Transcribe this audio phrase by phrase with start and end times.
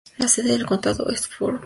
[0.17, 1.59] La sede de condado es Fort Payne.